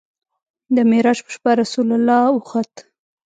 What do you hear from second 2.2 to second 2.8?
وخوت.